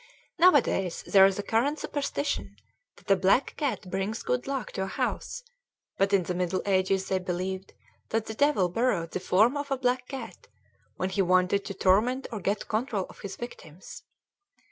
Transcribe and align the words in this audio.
Nowadays, 0.39 1.03
there 1.05 1.27
is 1.27 1.37
a 1.37 1.43
current 1.43 1.77
superstition 1.77 2.55
that 2.95 3.11
a 3.11 3.15
black 3.15 3.55
cat 3.55 3.87
brings 3.87 4.23
good 4.23 4.47
luck 4.47 4.71
to 4.71 4.81
a 4.81 4.87
house; 4.87 5.43
but 5.95 6.11
in 6.11 6.23
the 6.23 6.33
Middle 6.33 6.63
Ages 6.65 7.07
they 7.07 7.19
believed 7.19 7.73
that 8.09 8.25
the 8.25 8.33
devil 8.33 8.67
borrowed 8.67 9.11
the 9.11 9.19
form 9.19 9.55
of 9.55 9.69
a 9.69 9.77
black 9.77 10.07
cat 10.07 10.47
when 10.95 11.11
he 11.11 11.21
wanted 11.21 11.63
to 11.65 11.75
torment 11.75 12.25
or 12.31 12.39
get 12.41 12.67
control 12.67 13.05
of 13.11 13.19
his 13.19 13.35
victims. 13.35 14.01